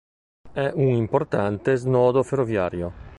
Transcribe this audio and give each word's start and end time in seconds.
È 0.51 0.71
un 0.73 0.87
importante 0.87 1.75
snodo 1.75 2.23
ferroviario. 2.23 2.91